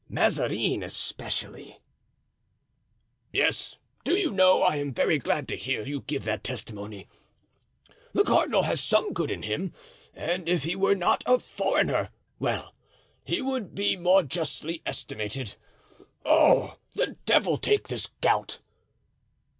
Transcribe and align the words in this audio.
Mazarin 0.09 0.81
especially——" 0.81 1.77
"Yes, 3.31 3.77
do 4.03 4.15
you 4.15 4.31
know, 4.31 4.63
I 4.63 4.77
am 4.77 4.95
very 4.95 5.19
glad 5.19 5.47
to 5.49 5.55
hear 5.55 5.85
you 5.85 6.01
give 6.01 6.23
that 6.23 6.43
testimony; 6.43 7.07
the 8.11 8.23
cardinal 8.23 8.63
has 8.63 8.81
some 8.81 9.13
good 9.13 9.29
in 9.29 9.43
him, 9.43 9.75
and 10.15 10.49
if 10.49 10.63
he 10.63 10.75
were 10.75 10.95
not 10.95 11.21
a 11.27 11.37
foreigner—well, 11.37 12.73
he 13.23 13.43
would 13.43 13.75
be 13.75 13.95
more 13.95 14.23
justly 14.23 14.81
estimated. 14.87 15.53
Oh! 16.25 16.79
the 16.95 17.15
devil 17.27 17.57
take 17.57 17.87
this 17.87 18.07
gout!" 18.21 18.57